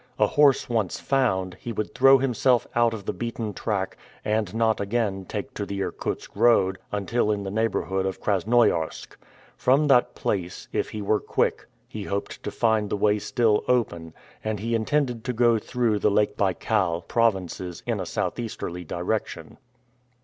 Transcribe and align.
A 0.17 0.25
horse 0.25 0.67
once 0.67 0.99
found, 0.99 1.53
he 1.59 1.71
would 1.71 1.93
throw 1.93 2.17
himself 2.17 2.65
out 2.73 2.91
of 2.91 3.05
the 3.05 3.13
beaten 3.13 3.53
track, 3.53 3.97
and 4.25 4.51
not 4.55 4.81
again 4.81 5.25
take 5.25 5.53
to 5.53 5.63
the 5.63 5.83
Irkutsk 5.83 6.35
road 6.35 6.79
until 6.91 7.29
in 7.29 7.43
the 7.43 7.51
neighborhood 7.51 8.07
of 8.07 8.19
Krasnoiarsk. 8.19 9.15
From 9.55 9.87
that 9.89 10.15
place, 10.15 10.67
if 10.73 10.89
he 10.89 11.03
were 11.03 11.19
quick, 11.19 11.67
he 11.87 12.05
hoped 12.05 12.41
to 12.41 12.49
find 12.49 12.89
the 12.89 12.97
way 12.97 13.19
still 13.19 13.63
open, 13.67 14.15
and 14.43 14.59
he 14.59 14.73
intended 14.73 15.23
to 15.25 15.33
go 15.33 15.59
through 15.59 15.99
the 15.99 16.09
Lake 16.09 16.35
Baikal 16.35 17.03
provinces 17.07 17.83
in 17.85 17.99
a 17.99 18.05
southeasterly 18.07 18.83
direction. 18.83 19.59